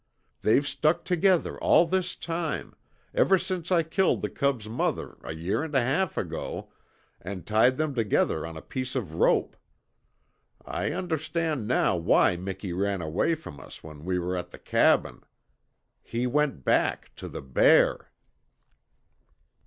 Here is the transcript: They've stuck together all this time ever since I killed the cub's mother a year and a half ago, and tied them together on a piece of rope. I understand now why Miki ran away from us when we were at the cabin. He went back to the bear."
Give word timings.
They've 0.41 0.65
stuck 0.67 1.05
together 1.05 1.59
all 1.59 1.85
this 1.85 2.15
time 2.15 2.73
ever 3.13 3.37
since 3.37 3.71
I 3.71 3.83
killed 3.83 4.23
the 4.23 4.31
cub's 4.31 4.67
mother 4.67 5.19
a 5.23 5.31
year 5.35 5.61
and 5.61 5.75
a 5.75 5.79
half 5.81 6.17
ago, 6.17 6.73
and 7.21 7.45
tied 7.45 7.77
them 7.77 7.93
together 7.93 8.43
on 8.43 8.57
a 8.57 8.63
piece 8.63 8.95
of 8.95 9.13
rope. 9.13 9.55
I 10.65 10.89
understand 10.91 11.67
now 11.67 11.97
why 11.97 12.35
Miki 12.35 12.73
ran 12.73 13.03
away 13.03 13.35
from 13.35 13.59
us 13.59 13.83
when 13.83 14.03
we 14.03 14.17
were 14.17 14.35
at 14.35 14.49
the 14.49 14.57
cabin. 14.57 15.21
He 16.01 16.25
went 16.25 16.65
back 16.65 17.13
to 17.17 17.27
the 17.29 17.43
bear." 17.43 18.09